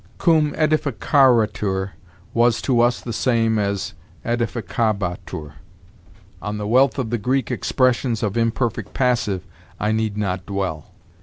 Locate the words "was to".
2.33-2.81